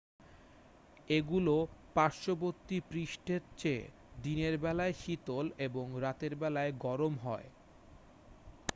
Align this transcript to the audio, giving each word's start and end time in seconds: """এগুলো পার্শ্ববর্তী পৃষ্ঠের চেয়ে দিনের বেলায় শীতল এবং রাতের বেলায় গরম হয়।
"""এগুলো 1.09 1.55
পার্শ্ববর্তী 1.95 2.77
পৃষ্ঠের 2.89 3.41
চেয়ে 3.57 3.85
দিনের 4.23 4.55
বেলায় 4.57 4.95
শীতল 4.95 5.45
এবং 5.59 5.85
রাতের 6.01 6.33
বেলায় 6.35 6.71
গরম 6.79 7.13
হয়। 7.17 7.47